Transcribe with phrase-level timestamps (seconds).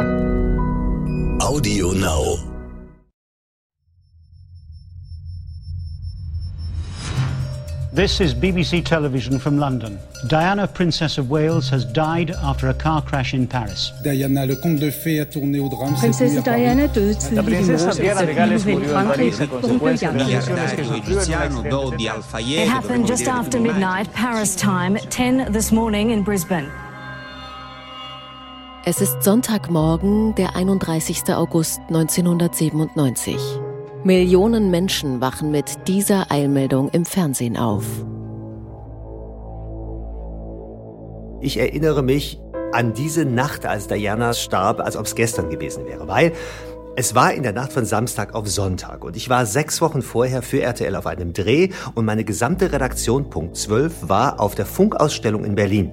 [0.00, 2.36] Audio Now.
[7.92, 9.98] This is BBC Television from London.
[10.28, 13.92] Diana, Princess of Wales, has died after a car crash in Paris.
[14.02, 15.94] Diana, le conte de fée a tourné au drame.
[15.94, 19.92] Prinsesse Diana døde tidligt i morges efter et uheld i Frankrig, hvor hun blev
[22.48, 26.89] It happened just after midnight, Paris time, 10 this morning in Brisbane.
[28.90, 31.32] Es ist Sonntagmorgen, der 31.
[31.32, 33.36] August 1997.
[34.02, 37.84] Millionen Menschen wachen mit dieser Eilmeldung im Fernsehen auf.
[41.40, 42.40] Ich erinnere mich
[42.72, 46.32] an diese Nacht, als Diana starb, als ob es gestern gewesen wäre, weil
[46.96, 50.42] es war in der Nacht von Samstag auf Sonntag und ich war sechs Wochen vorher
[50.42, 55.44] für RTL auf einem Dreh und meine gesamte Redaktion Punkt 12 war auf der Funkausstellung
[55.44, 55.92] in Berlin.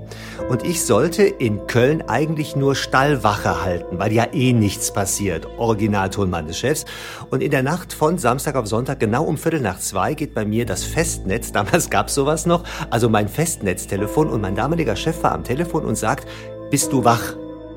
[0.50, 5.48] Und ich sollte in Köln eigentlich nur Stallwache halten, weil ja eh nichts passiert.
[5.58, 6.86] Originaltonmann des Chefs.
[7.30, 10.46] Und in der Nacht von Samstag auf Sonntag, genau um Viertel nach zwei, geht bei
[10.46, 15.34] mir das Festnetz, damals gab's sowas noch, also mein Festnetztelefon und mein damaliger Chef war
[15.34, 16.28] am Telefon und sagt,
[16.72, 17.36] bist du wach?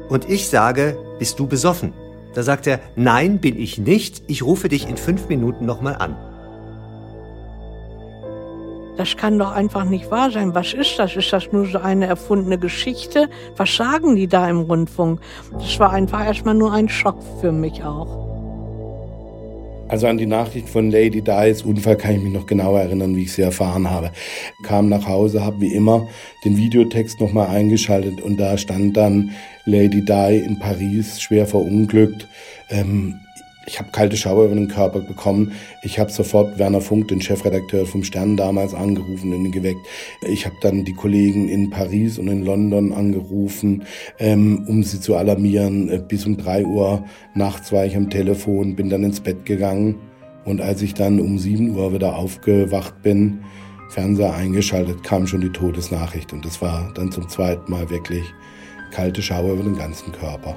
[0.08, 1.92] Und ich sage, bist du besoffen?
[2.34, 4.22] Da sagt er, nein, bin ich nicht.
[4.28, 6.16] Ich rufe dich in fünf Minuten nochmal an.
[8.96, 10.54] Das kann doch einfach nicht wahr sein.
[10.54, 11.16] Was ist das?
[11.16, 13.30] Ist das nur so eine erfundene Geschichte?
[13.56, 15.20] Was sagen die da im Rundfunk?
[15.52, 18.29] Das war einfach erstmal nur ein Schock für mich auch.
[19.90, 23.24] Also an die Nachricht von Lady Di's Unfall kann ich mich noch genauer erinnern, wie
[23.24, 24.12] ich sie erfahren habe.
[24.62, 26.06] Kam nach Hause, habe wie immer
[26.44, 29.32] den Videotext nochmal eingeschaltet und da stand dann
[29.64, 32.28] Lady Di in Paris, schwer verunglückt.
[32.70, 33.18] Ähm,
[33.70, 35.52] ich habe kalte Schauer über den Körper bekommen.
[35.84, 39.86] Ich habe sofort Werner Funk, den Chefredakteur vom Stern damals, angerufen und ihn geweckt.
[40.26, 43.84] Ich habe dann die Kollegen in Paris und in London angerufen,
[44.18, 45.88] ähm, um sie zu alarmieren.
[45.88, 47.04] Äh, bis um drei Uhr
[47.34, 50.00] nachts war ich am Telefon, bin dann ins Bett gegangen.
[50.44, 53.38] Und als ich dann um sieben Uhr wieder aufgewacht bin,
[53.90, 56.32] Fernseher eingeschaltet, kam schon die Todesnachricht.
[56.32, 58.24] Und das war dann zum zweiten Mal wirklich
[58.90, 60.56] kalte Schauer über den ganzen Körper.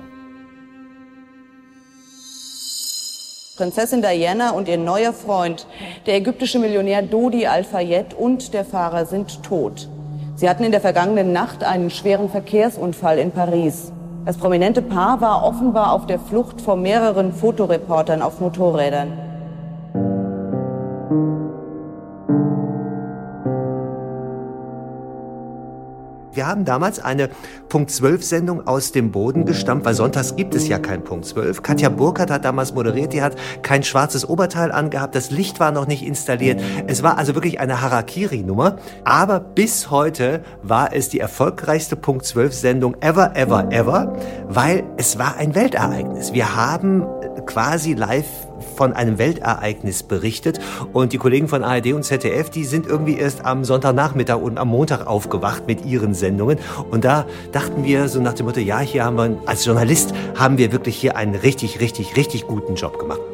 [3.63, 5.67] Prinzessin Diana und ihr neuer Freund,
[6.05, 9.87] der ägyptische Millionär Dodi Al-Fayed und der Fahrer sind tot.
[10.35, 13.93] Sie hatten in der vergangenen Nacht einen schweren Verkehrsunfall in Paris.
[14.25, 19.32] Das prominente Paar war offenbar auf der Flucht vor mehreren Fotoreportern auf Motorrädern.
[26.43, 27.29] Wir haben damals eine
[27.69, 31.63] Punkt 12 Sendung aus dem Boden gestammt, weil sonntags gibt es ja kein Punkt 12.
[31.63, 35.87] Katja Burkhardt hat damals moderiert, die hat kein schwarzes Oberteil angehabt, das Licht war noch
[35.87, 36.59] nicht installiert.
[36.85, 38.75] Es war also wirklich eine Harakiri-Nummer.
[39.05, 44.13] Aber bis heute war es die erfolgreichste Punkt 12 Sendung ever, ever, ever,
[44.49, 46.33] weil es war ein Weltereignis.
[46.33, 47.05] Wir haben
[47.45, 48.27] quasi live
[48.75, 50.59] von einem Weltereignis berichtet
[50.93, 54.69] und die Kollegen von ARD und ZDF, die sind irgendwie erst am Sonntagnachmittag und am
[54.69, 56.57] Montag aufgewacht mit ihren Sendungen
[56.91, 60.57] und da dachten wir so nach dem Motto, ja, hier haben wir, als Journalist haben
[60.57, 63.32] wir wirklich hier einen richtig, richtig, richtig guten Job gemacht.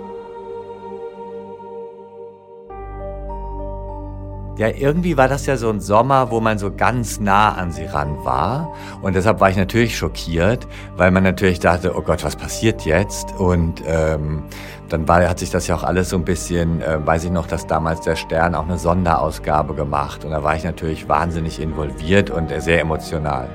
[4.59, 7.85] Ja, irgendwie war das ja so ein Sommer, wo man so ganz nah an sie
[7.85, 8.73] ran war.
[9.01, 13.39] Und deshalb war ich natürlich schockiert, weil man natürlich dachte, oh Gott, was passiert jetzt?
[13.39, 14.43] Und ähm,
[14.89, 17.47] dann war, hat sich das ja auch alles so ein bisschen, äh, weiß ich noch,
[17.47, 20.25] dass damals der Stern auch eine Sonderausgabe gemacht.
[20.25, 23.47] Und da war ich natürlich wahnsinnig involviert und sehr emotional.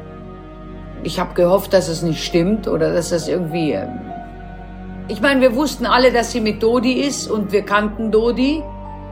[1.03, 3.72] Ich habe gehofft, dass es nicht stimmt oder dass das irgendwie...
[3.72, 3.91] Ähm
[5.09, 8.62] ich meine, wir wussten alle, dass sie mit Dodi ist und wir kannten Dodi.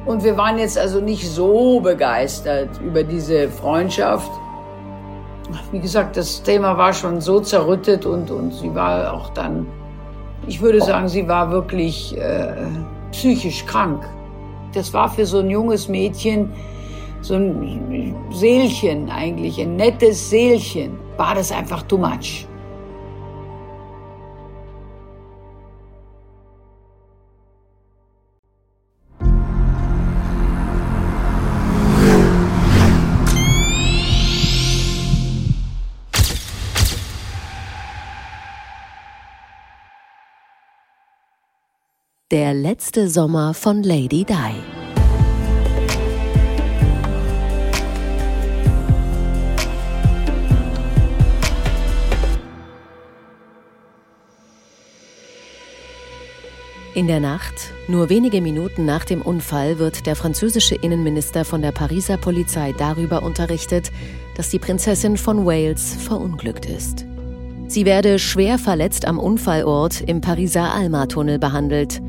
[0.05, 4.31] Und wir waren jetzt also nicht so begeistert über diese Freundschaft.
[5.71, 9.67] Wie gesagt, das Thema war schon so zerrüttet und, und sie war auch dann,
[10.47, 12.67] ich würde sagen, sie war wirklich äh,
[13.13, 14.03] psychisch krank.
[14.75, 16.51] Das war für so ein junges Mädchen,
[17.21, 22.49] so ein Seelchen eigentlich, ein nettes Seelchen, war das einfach too much.
[42.33, 44.35] Der letzte Sommer von Lady Di.
[56.95, 57.53] In der Nacht,
[57.87, 63.23] nur wenige Minuten nach dem Unfall, wird der französische Innenminister von der Pariser Polizei darüber
[63.25, 63.93] unterrichtet,
[64.39, 67.05] dass die Prinzessin von Wales verunglückt ist.
[67.69, 72.01] Sie werde schwer verletzt am Unfallort im Pariser Alma-Tunnel behandelt.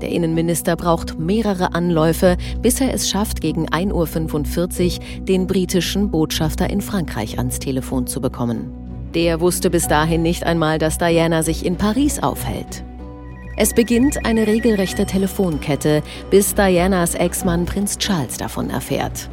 [0.00, 6.70] Der Innenminister braucht mehrere Anläufe, bis er es schafft, gegen 1.45 Uhr den britischen Botschafter
[6.70, 8.72] in Frankreich ans Telefon zu bekommen.
[9.14, 12.84] Der wusste bis dahin nicht einmal, dass Diana sich in Paris aufhält.
[13.56, 19.28] Es beginnt eine regelrechte Telefonkette, bis Dianas Ex-Mann Prinz Charles davon erfährt.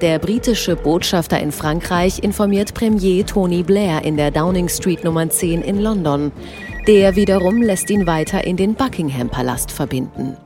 [0.00, 5.60] Der britische Botschafter in Frankreich informiert Premier Tony Blair in der Downing Street Nummer 10
[5.62, 6.30] in London.
[6.86, 10.36] Der wiederum lässt ihn weiter in den Buckingham-Palast verbinden.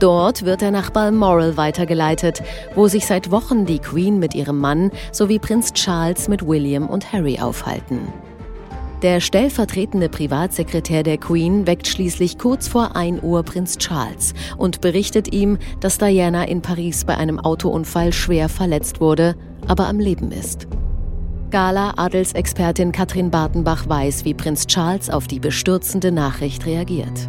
[0.00, 2.42] Dort wird er nach Balmoral weitergeleitet,
[2.74, 7.12] wo sich seit Wochen die Queen mit ihrem Mann sowie Prinz Charles mit William und
[7.12, 8.08] Harry aufhalten.
[9.02, 15.34] Der stellvertretende Privatsekretär der Queen weckt schließlich kurz vor 1 Uhr Prinz Charles und berichtet
[15.34, 19.36] ihm, dass Diana in Paris bei einem Autounfall schwer verletzt wurde,
[19.68, 20.66] aber am Leben ist.
[21.50, 27.28] Gala-Adelsexpertin Katrin Bartenbach weiß, wie Prinz Charles auf die bestürzende Nachricht reagiert.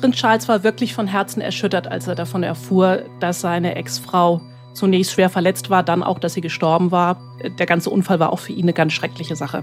[0.00, 4.40] Prinz Charles war wirklich von Herzen erschüttert, als er davon erfuhr, dass seine Ex-Frau
[4.74, 7.20] zunächst schwer verletzt war, dann auch, dass sie gestorben war.
[7.58, 9.62] Der ganze Unfall war auch für ihn eine ganz schreckliche Sache.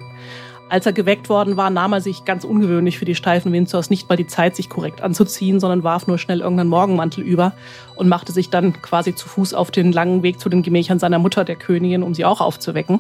[0.69, 4.09] Als er geweckt worden war, nahm er sich ganz ungewöhnlich für die steifen Windsors nicht
[4.09, 7.53] mal die Zeit, sich korrekt anzuziehen, sondern warf nur schnell irgendeinen Morgenmantel über
[7.95, 11.19] und machte sich dann quasi zu Fuß auf den langen Weg zu den Gemächern seiner
[11.19, 12.99] Mutter, der Königin, um sie auch aufzuwecken.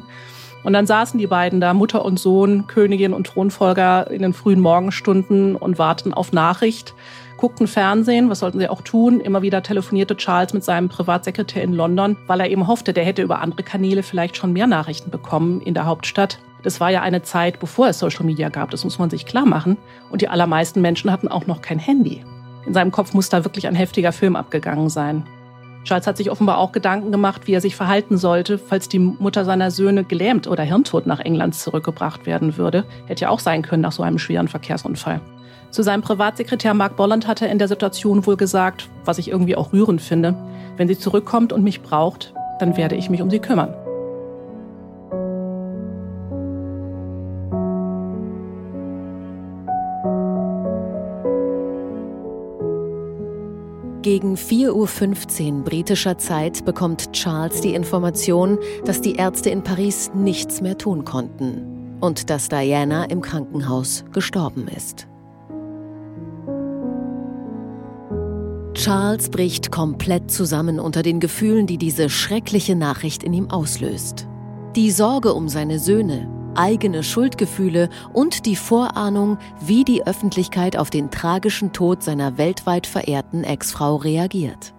[0.63, 4.61] Und dann saßen die beiden da, Mutter und Sohn, Königin und Thronfolger, in den frühen
[4.61, 6.93] Morgenstunden und warten auf Nachricht,
[7.35, 9.19] guckten Fernsehen, was sollten sie auch tun?
[9.19, 13.21] Immer wieder telefonierte Charles mit seinem Privatsekretär in London, weil er eben hoffte, der hätte
[13.21, 16.39] über andere Kanäle vielleicht schon mehr Nachrichten bekommen in der Hauptstadt.
[16.63, 19.45] Das war ja eine Zeit, bevor es Social Media gab, das muss man sich klar
[19.45, 19.77] machen.
[20.09, 22.23] Und die allermeisten Menschen hatten auch noch kein Handy.
[22.65, 25.23] In seinem Kopf muss da wirklich ein heftiger Film abgegangen sein.
[25.85, 29.45] Charles hat sich offenbar auch Gedanken gemacht, wie er sich verhalten sollte, falls die Mutter
[29.45, 32.83] seiner Söhne gelähmt oder hirntot nach England zurückgebracht werden würde.
[33.05, 35.21] Hätte ja auch sein können nach so einem schweren Verkehrsunfall.
[35.69, 39.55] Zu seinem Privatsekretär Mark Bolland hat er in der Situation wohl gesagt, was ich irgendwie
[39.55, 40.35] auch rührend finde,
[40.75, 43.73] wenn sie zurückkommt und mich braucht, dann werde ich mich um sie kümmern.
[54.07, 60.61] Gegen 4.15 Uhr britischer Zeit bekommt Charles die Information, dass die Ärzte in Paris nichts
[60.61, 65.09] mehr tun konnten und dass Diana im Krankenhaus gestorben ist.
[68.75, 74.25] Charles bricht komplett zusammen unter den Gefühlen, die diese schreckliche Nachricht in ihm auslöst.
[74.77, 81.11] Die Sorge um seine Söhne, eigene Schuldgefühle und die Vorahnung, wie die Öffentlichkeit auf den
[81.11, 84.73] tragischen Tod seiner weltweit verehrten Ex-Frau reagiert.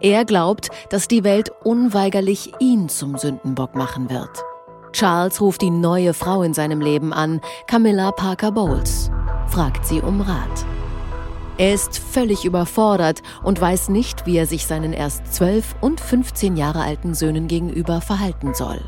[0.00, 4.30] Er glaubt, dass die Welt unweigerlich ihn zum Sündenbock machen wird.
[4.92, 9.10] Charles ruft die neue Frau in seinem Leben an, Camilla Parker Bowles,
[9.46, 10.66] fragt sie um Rat.
[11.58, 16.56] Er ist völlig überfordert und weiß nicht, wie er sich seinen erst 12 und 15
[16.56, 18.80] Jahre alten Söhnen gegenüber verhalten soll.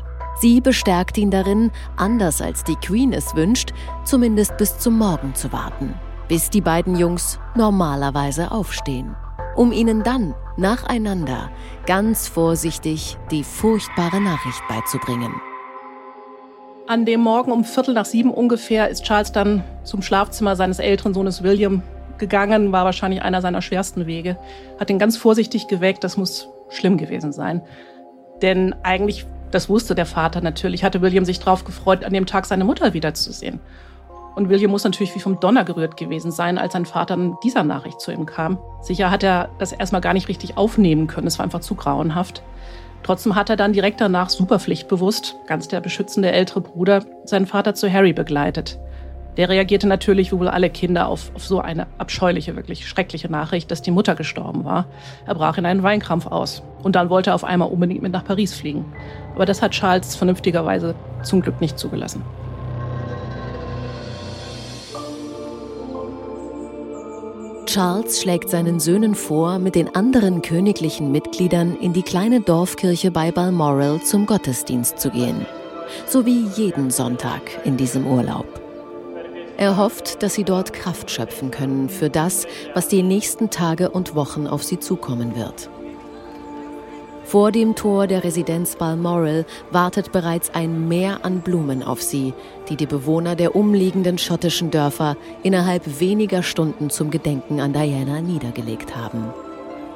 [0.43, 3.71] Sie bestärkt ihn darin, anders als die Queen es wünscht,
[4.03, 5.93] zumindest bis zum Morgen zu warten,
[6.27, 9.15] bis die beiden Jungs normalerweise aufstehen,
[9.55, 11.49] um ihnen dann nacheinander
[11.85, 15.33] ganz vorsichtig die furchtbare Nachricht beizubringen.
[16.87, 21.13] An dem Morgen um Viertel nach sieben ungefähr ist Charles dann zum Schlafzimmer seines älteren
[21.13, 21.83] Sohnes William
[22.17, 24.37] gegangen, war wahrscheinlich einer seiner schwersten Wege,
[24.77, 27.61] hat ihn ganz vorsichtig geweckt, das muss schlimm gewesen sein.
[28.41, 32.45] Denn eigentlich das wusste der Vater natürlich, hatte William sich darauf gefreut, an dem Tag
[32.45, 33.59] seine Mutter wiederzusehen.
[34.35, 37.63] Und William muss natürlich wie vom Donner gerührt gewesen sein, als sein Vater in dieser
[37.63, 38.57] Nachricht zu ihm kam.
[38.81, 42.41] Sicher hat er das erstmal gar nicht richtig aufnehmen können, es war einfach zu grauenhaft.
[43.03, 47.75] Trotzdem hat er dann direkt danach super pflichtbewusst, ganz der beschützende ältere Bruder, seinen Vater
[47.75, 48.79] zu Harry begleitet.
[49.37, 53.71] Der reagierte natürlich, wie wohl alle Kinder, auf, auf so eine abscheuliche, wirklich schreckliche Nachricht,
[53.71, 54.85] dass die Mutter gestorben war.
[55.25, 56.61] Er brach in einen Weinkrampf aus.
[56.83, 58.85] Und dann wollte er auf einmal unbedingt mit nach Paris fliegen.
[59.33, 62.21] Aber das hat Charles vernünftigerweise zum Glück nicht zugelassen.
[67.65, 73.31] Charles schlägt seinen Söhnen vor, mit den anderen königlichen Mitgliedern in die kleine Dorfkirche bei
[73.31, 75.47] Balmoral zum Gottesdienst zu gehen.
[76.05, 78.62] So wie jeden Sonntag in diesem Urlaub.
[79.57, 84.15] Er hofft, dass sie dort Kraft schöpfen können für das, was die nächsten Tage und
[84.15, 85.69] Wochen auf sie zukommen wird.
[87.25, 92.33] Vor dem Tor der Residenz Balmoral wartet bereits ein Meer an Blumen auf sie,
[92.69, 98.95] die die Bewohner der umliegenden schottischen Dörfer innerhalb weniger Stunden zum Gedenken an Diana niedergelegt
[98.95, 99.33] haben.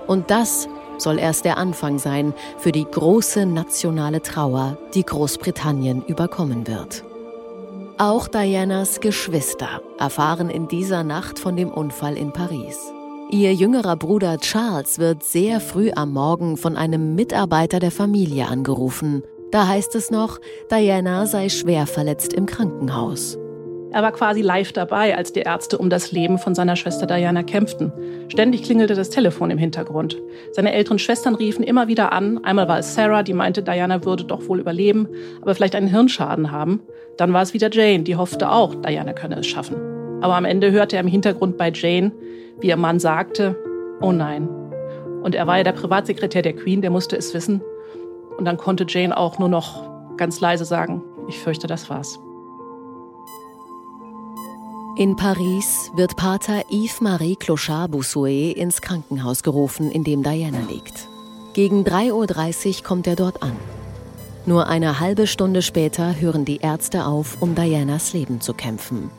[0.08, 6.66] Und das soll erst der Anfang sein für die große nationale Trauer, die Großbritannien überkommen
[6.66, 7.04] wird.
[8.00, 12.77] Auch Dianas Geschwister erfahren in dieser Nacht von dem Unfall in Paris.
[13.32, 19.24] Ihr jüngerer Bruder Charles wird sehr früh am Morgen von einem Mitarbeiter der Familie angerufen.
[19.51, 20.38] Da heißt es noch,
[20.70, 23.39] Diana sei schwer verletzt im Krankenhaus.
[23.91, 27.44] Er war quasi live dabei, als die Ärzte um das Leben von seiner Schwester Diana
[27.44, 27.91] kämpften.
[28.27, 30.17] Ständig klingelte das Telefon im Hintergrund.
[30.51, 32.44] Seine älteren Schwestern riefen immer wieder an.
[32.44, 35.08] Einmal war es Sarah, die meinte, Diana würde doch wohl überleben,
[35.41, 36.82] aber vielleicht einen Hirnschaden haben.
[37.17, 39.77] Dann war es wieder Jane, die hoffte auch, Diana könne es schaffen.
[40.22, 42.12] Aber am Ende hörte er im Hintergrund bei Jane,
[42.60, 43.56] wie ihr Mann sagte,
[44.01, 44.50] oh nein.
[45.24, 47.62] Und er war ja der Privatsekretär der Queen, der musste es wissen.
[48.38, 52.20] Und dann konnte Jane auch nur noch ganz leise sagen, ich fürchte, das war's.
[54.98, 61.08] In Paris wird Pater Yves-Marie Clochard-Boussouet ins Krankenhaus gerufen, in dem Diana liegt.
[61.54, 63.56] Gegen 3.30 Uhr kommt er dort an.
[64.48, 69.12] Nur eine halbe Stunde später hören die Ärzte auf, um Dianas Leben zu kämpfen.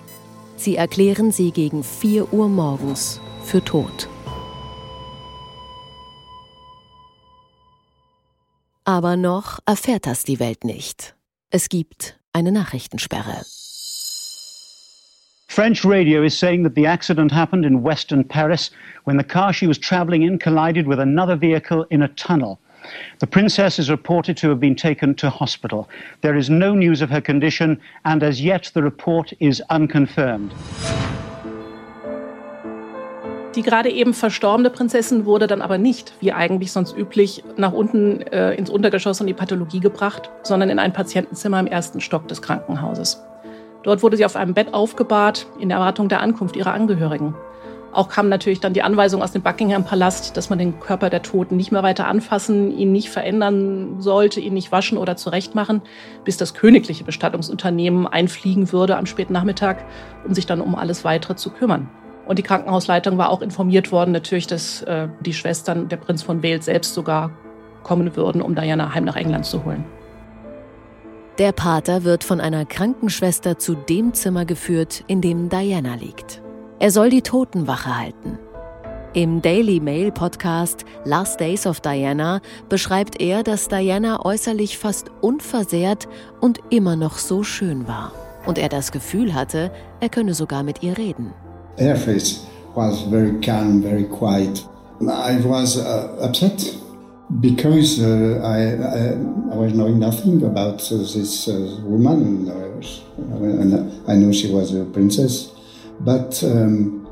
[0.56, 4.08] Sie erklären sie gegen 4 Uhr morgens für tot.
[8.82, 11.14] Aber noch erfährt das die Welt nicht.
[11.50, 13.44] Es gibt eine Nachrichtensperre.
[15.48, 18.70] French radio is saying that the accident happened in western Paris
[19.04, 22.60] when the car she was traveling in collided with another vehicle in a tunnel.
[23.18, 25.88] The princess is reported to have been taken to hospital.
[26.20, 30.52] There is no news of her condition, and as yet the report is unconfirmed.
[33.56, 38.20] Die gerade eben verstorbene Prinzessin wurde dann aber nicht, wie eigentlich sonst üblich, nach unten
[38.20, 42.42] äh, ins Untergeschoss und die Pathologie gebracht, sondern in ein Patientenzimmer im ersten Stock des
[42.42, 43.20] Krankenhauses.
[43.82, 47.34] Dort wurde sie auf einem Bett aufgebahrt, in Erwartung der Ankunft ihrer Angehörigen.
[47.92, 51.56] Auch kam natürlich dann die Anweisung aus dem Buckingham-Palast, dass man den Körper der Toten
[51.56, 55.80] nicht mehr weiter anfassen, ihn nicht verändern sollte, ihn nicht waschen oder zurechtmachen,
[56.24, 59.84] bis das königliche Bestattungsunternehmen einfliegen würde am späten Nachmittag,
[60.26, 61.88] um sich dann um alles Weitere zu kümmern.
[62.26, 66.42] Und die Krankenhausleitung war auch informiert worden, natürlich, dass äh, die Schwestern, der Prinz von
[66.42, 67.30] Wales selbst sogar
[67.84, 69.84] kommen würden, um Diana heim nach England zu holen.
[71.38, 76.42] Der Pater wird von einer Krankenschwester zu dem Zimmer geführt, in dem Diana liegt.
[76.80, 78.40] Er soll die Totenwache halten.
[79.14, 86.08] Im Daily Mail Podcast Last Days of Diana beschreibt er, dass Diana äußerlich fast unversehrt
[86.40, 88.10] und immer noch so schön war.
[88.44, 91.32] Und er das Gefühl hatte, er könne sogar mit ihr reden.
[91.76, 94.66] Her face was very calm, very quiet.
[95.00, 96.74] I was uh, upset
[97.40, 102.48] because uh, I, I, I, was knowing nothing about uh, this uh, woman.
[104.08, 105.52] I know she was a princess,
[106.00, 107.06] but um,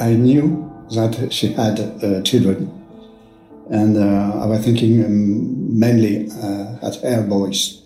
[0.00, 2.70] I knew that she had uh, children,
[3.70, 7.83] and uh, I was thinking um, mainly uh, at her boys.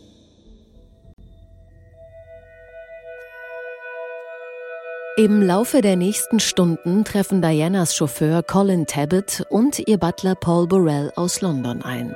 [5.18, 11.10] Im Laufe der nächsten Stunden treffen Dianas Chauffeur Colin Tabbitt und ihr Butler Paul Burrell
[11.16, 12.14] aus London ein.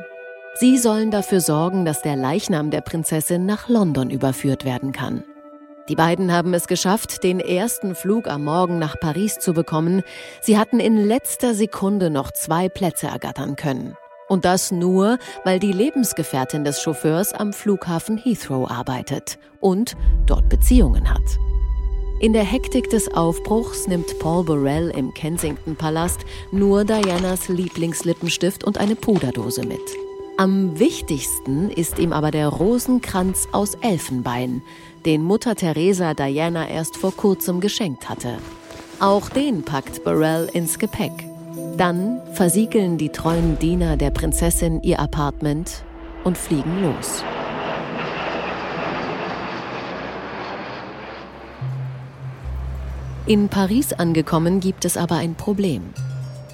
[0.54, 5.24] Sie sollen dafür sorgen, dass der Leichnam der Prinzessin nach London überführt werden kann.
[5.88, 10.04] Die beiden haben es geschafft, den ersten Flug am Morgen nach Paris zu bekommen.
[10.40, 13.96] Sie hatten in letzter Sekunde noch zwei Plätze ergattern können.
[14.28, 21.10] Und das nur, weil die Lebensgefährtin des Chauffeurs am Flughafen Heathrow arbeitet und dort Beziehungen
[21.10, 21.40] hat.
[22.22, 26.20] In der Hektik des Aufbruchs nimmt Paul Burrell im Kensington Palast
[26.52, 29.80] nur Dianas Lieblingslippenstift und eine Puderdose mit.
[30.36, 34.62] Am wichtigsten ist ihm aber der Rosenkranz aus Elfenbein,
[35.04, 38.38] den Mutter Teresa Diana erst vor kurzem geschenkt hatte.
[39.00, 41.26] Auch den packt Burrell ins Gepäck.
[41.76, 45.82] Dann versiegeln die treuen Diener der Prinzessin ihr Apartment
[46.22, 47.24] und fliegen los.
[53.24, 55.94] In Paris angekommen gibt es aber ein Problem.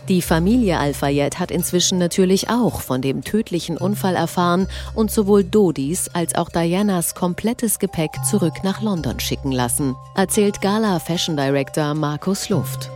[0.07, 6.11] Die Familie Al-Fayed hat inzwischen natürlich auch von dem tödlichen Unfall erfahren und sowohl Dodis
[6.13, 12.51] als auch Dianas komplettes Gepäck zurück nach London schicken lassen, erzählt Gala Fashion Director Markus
[12.51, 12.91] Luft.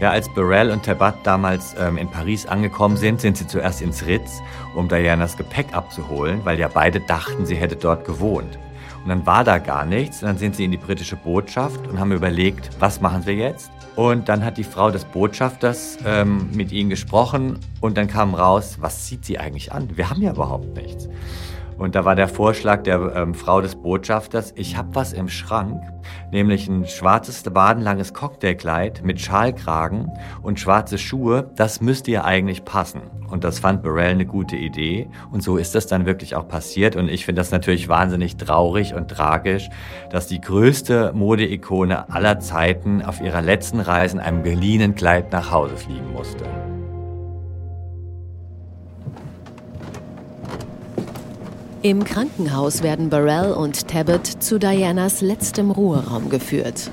[0.00, 4.06] Ja, als Burrell und Tabat damals ähm, in Paris angekommen sind, sind sie zuerst ins
[4.06, 4.40] Ritz,
[4.76, 8.58] um Dianas Gepäck abzuholen, weil ja beide dachten, sie hätte dort gewohnt.
[9.02, 10.22] Und dann war da gar nichts.
[10.22, 13.70] Und dann sind sie in die britische Botschaft und haben überlegt, was machen wir jetzt?
[13.96, 18.78] Und dann hat die Frau des Botschafters ähm, mit ihnen gesprochen und dann kam raus,
[18.80, 19.88] was zieht sie eigentlich an?
[19.96, 21.08] Wir haben ja überhaupt nichts.
[21.80, 25.82] Und da war der Vorschlag der ähm, Frau des Botschafters, ich habe was im Schrank,
[26.30, 33.00] nämlich ein schwarzes, badenlanges Cocktailkleid mit Schalkragen und schwarze Schuhe, das müsste ihr eigentlich passen.
[33.30, 35.08] Und das fand Burrell eine gute Idee.
[35.32, 36.96] Und so ist das dann wirklich auch passiert.
[36.96, 39.70] Und ich finde das natürlich wahnsinnig traurig und tragisch,
[40.10, 45.50] dass die größte Modeikone aller Zeiten auf ihrer letzten Reise in einem geliehenen Kleid nach
[45.50, 46.44] Hause fliegen musste.
[51.82, 56.90] Im Krankenhaus werden Burrell und Tabit zu Dianas letztem Ruheraum geführt.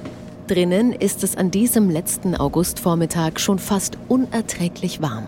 [0.48, 5.28] Drinnen ist es an diesem letzten Augustvormittag schon fast unerträglich warm.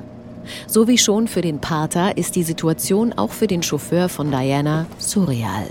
[0.65, 4.85] So wie schon für den Pater ist die Situation auch für den Chauffeur von Diana
[4.97, 5.67] surreal.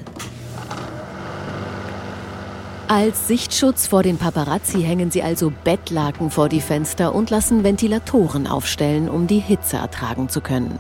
[2.89, 8.47] Als Sichtschutz vor den Paparazzi hängen sie also Bettlaken vor die Fenster und lassen Ventilatoren
[8.49, 10.79] aufstellen, um die Hitze ertragen zu können.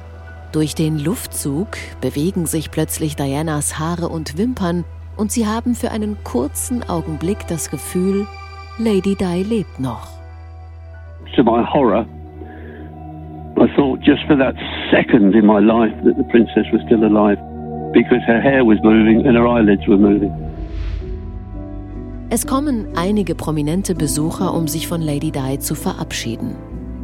[0.52, 1.68] Durch den Luftzug
[2.00, 4.84] bewegen sich plötzlich Dianas Haare und Wimpern
[5.18, 8.26] und sie haben für einen kurzen Augenblick das Gefühl,
[8.78, 10.08] Lady Di lebt noch.
[11.36, 12.06] To my horror,
[13.58, 14.54] I thought just for that
[14.90, 17.38] second in my life that the princess was still alive
[17.92, 20.32] because her hair was moving and her eyelids were moving.
[22.30, 26.56] Es kommen einige prominente Besucher, um sich von Lady Di zu verabschieden.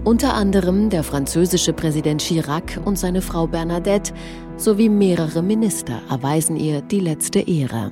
[0.04, 4.12] Unter anderem der französische Präsident Chirac und seine Frau Bernadette
[4.58, 7.90] sowie mehrere Minister erweisen ihr die letzte Ehre.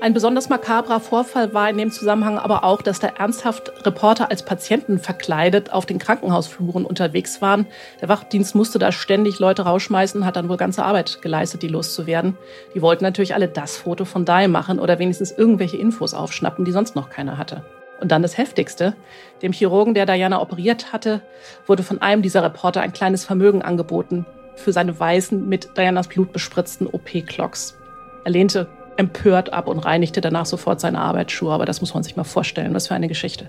[0.00, 4.44] Ein besonders makabrer Vorfall war in dem Zusammenhang aber auch, dass da ernsthaft Reporter als
[4.44, 7.66] Patienten verkleidet auf den Krankenhausfluren unterwegs waren.
[8.00, 12.36] Der Wachdienst musste da ständig Leute rausschmeißen, hat dann wohl ganze Arbeit geleistet, die loszuwerden.
[12.74, 16.72] Die wollten natürlich alle das Foto von Dai machen oder wenigstens irgendwelche Infos aufschnappen, die
[16.72, 17.62] sonst noch keiner hatte.
[18.00, 18.94] Und dann das Heftigste.
[19.42, 21.20] Dem Chirurgen, der Diana operiert hatte,
[21.66, 26.32] wurde von einem dieser Reporter ein kleines Vermögen angeboten für seine weißen, mit Dianas Blut
[26.32, 27.76] bespritzten OP-Clocks.
[28.24, 31.52] Er lehnte empört ab und reinigte danach sofort seine Arbeitsschuhe.
[31.52, 32.74] Aber das muss man sich mal vorstellen.
[32.74, 33.48] Was für eine Geschichte.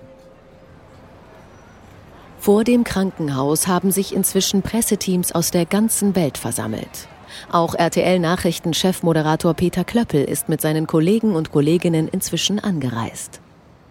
[2.38, 7.08] Vor dem Krankenhaus haben sich inzwischen Presseteams aus der ganzen Welt versammelt.
[7.50, 13.40] Auch RTL-Nachrichten-Chefmoderator Peter Klöppel ist mit seinen Kollegen und Kolleginnen inzwischen angereist.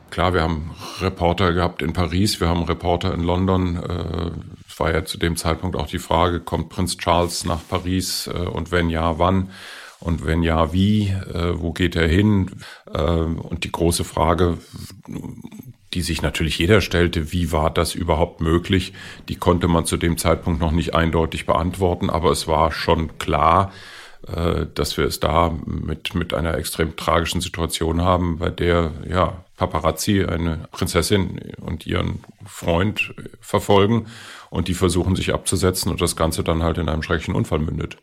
[0.09, 3.75] Klar, wir haben Reporter gehabt in Paris, wir haben Reporter in London.
[3.77, 4.31] Äh,
[4.67, 8.37] es war ja zu dem Zeitpunkt auch die Frage, kommt Prinz Charles nach Paris äh,
[8.37, 9.49] und wenn ja, wann?
[9.99, 11.07] Und wenn ja, wie?
[11.07, 12.51] Äh, wo geht er hin?
[12.87, 14.57] und die große Frage,
[15.93, 18.93] die sich natürlich jeder stellte, wie war das überhaupt möglich?
[19.27, 23.73] Die konnte man zu dem Zeitpunkt noch nicht eindeutig beantworten, aber es war schon klar,
[24.21, 30.23] dass wir es da mit, mit einer extrem tragischen Situation haben, bei der ja Paparazzi
[30.23, 34.07] eine Prinzessin und ihren Freund verfolgen
[34.49, 37.97] und die versuchen sich abzusetzen und das Ganze dann halt in einem schrecklichen Unfall mündet.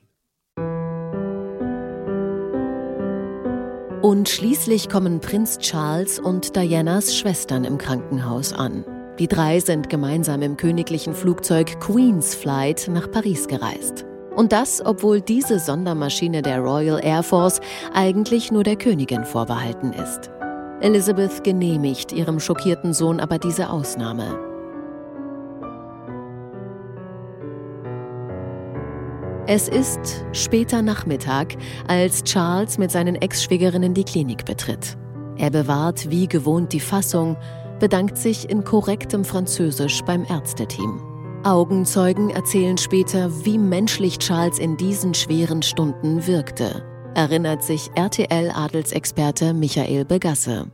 [4.03, 8.85] Und schließlich kommen Prinz Charles und Dianas Schwestern im Krankenhaus an.
[9.19, 14.05] Die drei sind gemeinsam im königlichen Flugzeug Queen's Flight nach Paris gereist.
[14.35, 17.61] Und das, obwohl diese Sondermaschine der Royal Air Force
[17.93, 20.31] eigentlich nur der Königin vorbehalten ist.
[20.83, 24.37] Elizabeth genehmigt ihrem schockierten Sohn aber diese Ausnahme.
[29.47, 34.97] Es ist später Nachmittag, als Charles mit seinen Ex-Schwägerinnen die Klinik betritt.
[35.37, 37.37] Er bewahrt wie gewohnt die Fassung,
[37.79, 41.01] bedankt sich in korrektem Französisch beim Ärzteteam.
[41.45, 50.05] Augenzeugen erzählen später, wie menschlich Charles in diesen schweren Stunden wirkte erinnert sich RTL-Adelsexperte Michael
[50.05, 50.67] Begasse.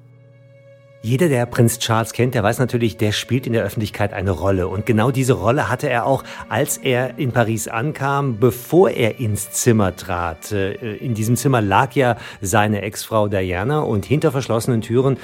[1.00, 4.66] Jeder, der Prinz Charles kennt, der weiß natürlich, der spielt in der Öffentlichkeit eine Rolle.
[4.66, 9.52] Und genau diese Rolle hatte er auch, als er in Paris ankam, bevor er ins
[9.52, 10.50] Zimmer trat.
[10.50, 15.18] Äh, in diesem Zimmer lag ja seine Ex-Frau Diana und hinter verschlossenen Türen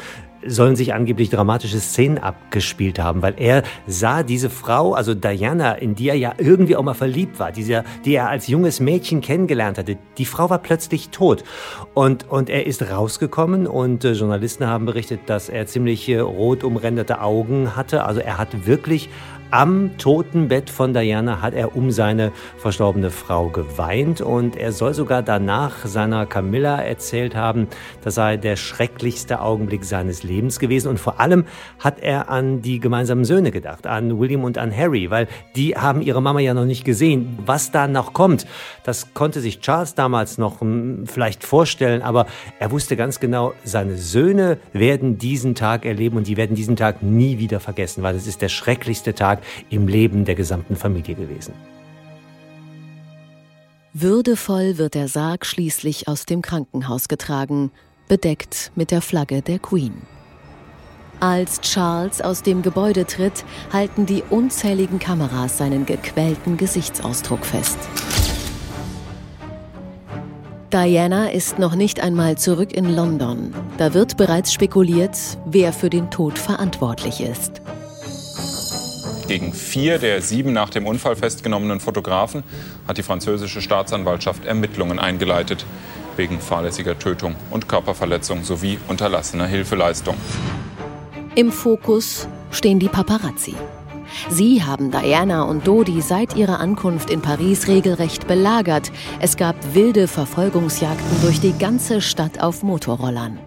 [0.46, 5.94] sollen sich angeblich dramatische Szenen abgespielt haben, weil er sah diese Frau, also Diana, in
[5.94, 9.78] die er ja irgendwie auch mal verliebt war, diese, die er als junges Mädchen kennengelernt
[9.78, 9.96] hatte.
[10.18, 11.44] Die Frau war plötzlich tot.
[11.94, 16.64] Und, und er ist rausgekommen und äh, Journalisten haben berichtet, dass er ziemlich äh, rot
[16.64, 18.04] umränderte Augen hatte.
[18.04, 19.08] Also er hat wirklich
[19.50, 25.22] am Totenbett von Diana hat er um seine verstorbene Frau geweint und er soll sogar
[25.22, 27.68] danach seiner Camilla erzählt haben,
[28.02, 31.44] das sei der schrecklichste Augenblick seines Lebens gewesen und vor allem
[31.78, 36.02] hat er an die gemeinsamen Söhne gedacht, an William und an Harry, weil die haben
[36.02, 37.38] ihre Mama ja noch nicht gesehen.
[37.46, 38.46] Was da noch kommt,
[38.84, 42.26] das konnte sich Charles damals noch hm, vielleicht vorstellen, aber
[42.58, 47.02] er wusste ganz genau, seine Söhne werden diesen Tag erleben und die werden diesen Tag
[47.02, 49.33] nie wieder vergessen, weil es ist der schrecklichste Tag
[49.70, 51.54] im Leben der gesamten Familie gewesen.
[53.92, 57.70] Würdevoll wird der Sarg schließlich aus dem Krankenhaus getragen,
[58.08, 59.94] bedeckt mit der Flagge der Queen.
[61.20, 67.78] Als Charles aus dem Gebäude tritt, halten die unzähligen Kameras seinen gequälten Gesichtsausdruck fest.
[70.72, 73.54] Diana ist noch nicht einmal zurück in London.
[73.78, 75.16] Da wird bereits spekuliert,
[75.46, 77.62] wer für den Tod verantwortlich ist.
[79.26, 82.42] Gegen vier der sieben nach dem Unfall festgenommenen Fotografen
[82.86, 85.64] hat die französische Staatsanwaltschaft Ermittlungen eingeleitet
[86.16, 90.14] wegen fahrlässiger Tötung und Körperverletzung sowie unterlassener Hilfeleistung.
[91.34, 93.54] Im Fokus stehen die Paparazzi.
[94.28, 98.92] Sie haben Diana und Dodi seit ihrer Ankunft in Paris regelrecht belagert.
[99.20, 103.40] Es gab wilde Verfolgungsjagden durch die ganze Stadt auf Motorrollern.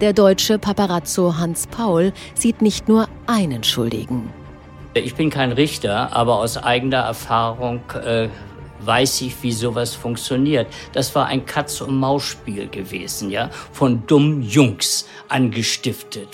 [0.00, 4.30] Der deutsche Paparazzo Hans Paul sieht nicht nur einen Schuldigen.
[4.94, 8.28] Ich bin kein Richter, aber aus eigener Erfahrung äh,
[8.80, 10.66] weiß ich, wie sowas funktioniert.
[10.92, 16.28] Das war ein Katz-und-Maus-Spiel gewesen, ja, von dummen Jungs angestiftet,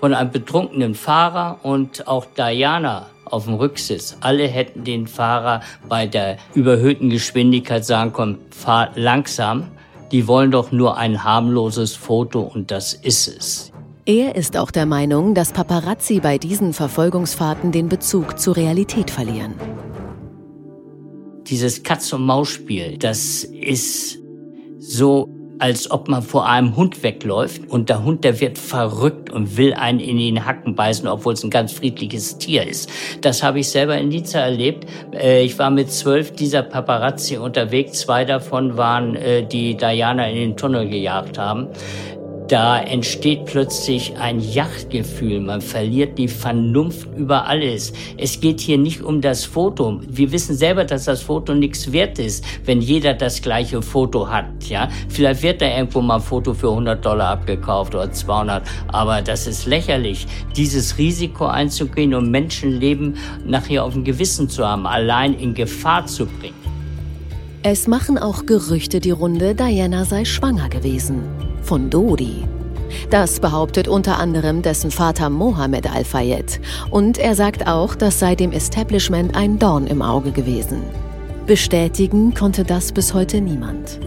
[0.00, 4.16] von einem betrunkenen Fahrer und auch Diana auf dem Rücksitz.
[4.20, 9.68] Alle hätten den Fahrer bei der überhöhten Geschwindigkeit sagen können, fahr langsam.
[10.12, 13.72] Die wollen doch nur ein harmloses Foto und das ist es.
[14.08, 19.54] Er ist auch der Meinung, dass Paparazzi bei diesen Verfolgungsfahrten den Bezug zur Realität verlieren
[21.50, 24.18] dieses Katz-und-Maus-Spiel, das ist
[24.78, 29.56] so, als ob man vor einem Hund wegläuft und der Hund, der wird verrückt und
[29.56, 32.88] will einen in den Hacken beißen, obwohl es ein ganz friedliches Tier ist.
[33.22, 34.86] Das habe ich selber in Nizza erlebt.
[35.12, 38.00] Äh, ich war mit zwölf dieser Paparazzi unterwegs.
[38.00, 41.68] Zwei davon waren, äh, die Diana in den Tunnel gejagt haben
[42.48, 45.40] da entsteht plötzlich ein Yachtgefühl.
[45.40, 47.92] Man verliert die Vernunft über alles.
[48.16, 50.00] Es geht hier nicht um das Foto.
[50.08, 54.46] Wir wissen selber, dass das Foto nichts wert ist, wenn jeder das gleiche Foto hat.
[54.68, 59.20] Ja, vielleicht wird da irgendwo mal ein Foto für 100 Dollar abgekauft oder 200, aber
[59.20, 65.34] das ist lächerlich, dieses Risiko einzugehen und Menschenleben nachher auf dem Gewissen zu haben, allein
[65.34, 66.67] in Gefahr zu bringen.
[67.70, 71.20] Es machen auch Gerüchte die Runde, Diana sei schwanger gewesen
[71.60, 72.46] von Dodi.
[73.10, 76.60] Das behauptet unter anderem dessen Vater Mohammed Al-Fayed.
[76.90, 80.82] Und er sagt auch, das sei dem Establishment ein Dorn im Auge gewesen.
[81.46, 84.00] Bestätigen konnte das bis heute niemand.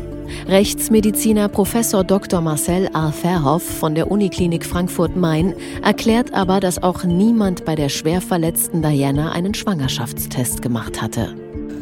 [0.48, 2.42] Rechtsmediziner Professor Dr.
[2.42, 3.12] Marcel A.
[3.12, 9.34] Verhoff von der Uniklinik Frankfurt-Main erklärt aber, dass auch niemand bei der schwer verletzten Diana
[9.34, 11.36] einen Schwangerschaftstest gemacht hatte.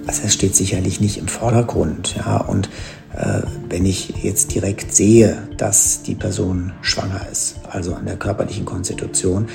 [0.10, 2.67] Also es steht sicherlich nicht im Vordergrund, ja, und
[3.15, 8.65] äh, wenn ich jetzt direkt sehe, dass die Person schwanger ist, also an der körperlichen
[8.65, 9.50] Konstitution,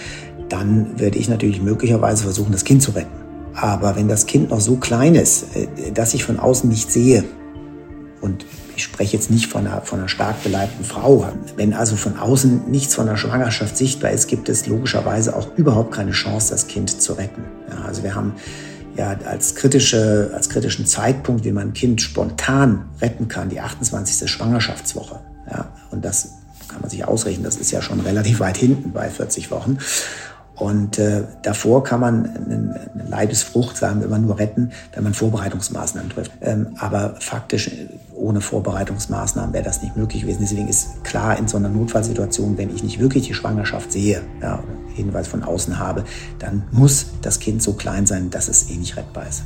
[0.49, 3.17] dann werde ich natürlich möglicherweise versuchen, das Kind zu retten.
[3.57, 7.25] Aber wenn das Kind noch so klein ist, äh, dass ich von außen nicht sehe,
[8.21, 12.17] und ich spreche jetzt nicht von einer, von einer stark beleibten Frau, wenn also von
[12.17, 16.69] außen nichts von der Schwangerschaft sichtbar ist, gibt es logischerweise auch überhaupt keine Chance, das
[16.69, 17.43] Kind zu retten.
[17.69, 18.35] Ja, also wir haben
[18.97, 24.31] ja, als, kritische, als kritischen Zeitpunkt, wie man ein Kind spontan retten kann, die 28.
[24.31, 25.21] Schwangerschaftswoche.
[25.51, 26.31] Ja, und das
[26.69, 29.79] kann man sich ausrechnen, das ist ja schon relativ weit hinten bei 40 Wochen.
[30.57, 36.11] Und äh, davor kann man eine, Leibesfrucht, sagen wir immer, nur retten, wenn man Vorbereitungsmaßnahmen
[36.11, 36.33] trifft.
[36.41, 37.71] Ähm, aber faktisch
[38.15, 40.39] ohne Vorbereitungsmaßnahmen wäre das nicht möglich gewesen.
[40.43, 44.63] Deswegen ist klar in so einer Notfallsituation, wenn ich nicht wirklich die Schwangerschaft sehe, ja,
[44.95, 46.05] Hinweis von außen habe,
[46.39, 49.43] dann muss das Kind so klein sein, dass es eh nicht rettbar ist.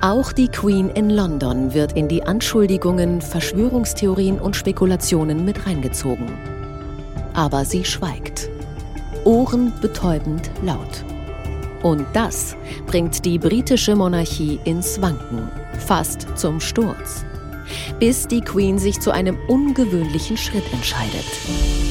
[0.00, 6.28] Auch die Queen in London wird in die Anschuldigungen, Verschwörungstheorien und Spekulationen mit reingezogen.
[7.34, 8.48] Aber sie schweigt
[9.28, 11.04] ohrenbetäubend laut.
[11.82, 15.48] Und das bringt die britische Monarchie ins Wanken,
[15.86, 17.24] fast zum Sturz,
[18.00, 21.87] bis die Queen sich zu einem ungewöhnlichen Schritt entscheidet.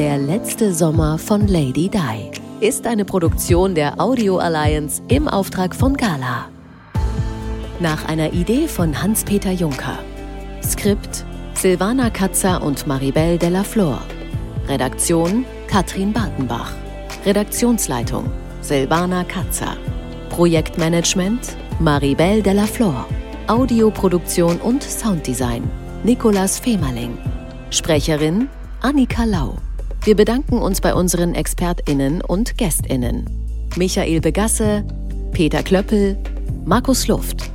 [0.00, 5.94] Der letzte Sommer von Lady Di ist eine Produktion der Audio Alliance im Auftrag von
[5.94, 6.48] Gala.
[7.80, 9.98] Nach einer Idee von Hans-Peter Juncker.
[10.62, 14.00] Skript Silvana Katzer und Maribel Della Flor.
[14.68, 16.72] Redaktion Katrin Bartenbach.
[17.26, 18.24] Redaktionsleitung
[18.62, 19.76] Silvana Katzer.
[20.30, 23.06] Projektmanagement Maribel Della Flor.
[23.48, 25.62] Audioproduktion und Sounddesign
[26.04, 27.18] Nicolas Femerling.
[27.68, 28.48] Sprecherin
[28.80, 29.58] Annika Lau.
[30.02, 33.28] Wir bedanken uns bei unseren ExpertInnen und GästInnen.
[33.76, 34.82] Michael Begasse,
[35.32, 36.16] Peter Klöppel,
[36.64, 37.50] Markus Luft,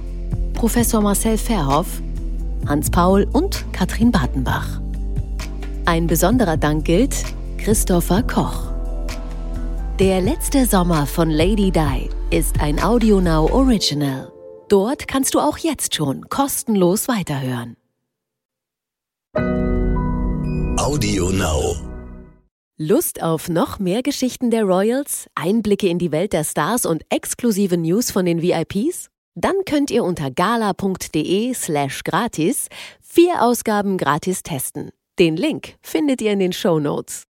[0.53, 1.88] Professor Marcel Verhoff,
[2.67, 4.79] Hans Paul und Katrin Bartenbach.
[5.86, 7.15] Ein besonderer Dank gilt
[7.58, 8.67] Christopher Koch.
[9.99, 14.31] Der letzte Sommer von Lady Di ist ein AudioNow Original.
[14.69, 17.75] Dort kannst du auch jetzt schon kostenlos weiterhören.
[20.77, 21.94] AudioNow.
[22.77, 27.77] Lust auf noch mehr Geschichten der Royals, Einblicke in die Welt der Stars und exklusive
[27.77, 29.09] News von den VIPs?
[29.33, 32.67] Dann könnt ihr unter gala.de/slash gratis
[32.99, 34.89] vier Ausgaben gratis testen.
[35.17, 37.23] Den Link findet ihr in den Show Notes.